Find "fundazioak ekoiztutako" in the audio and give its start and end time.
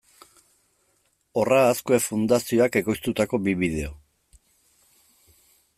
2.07-3.43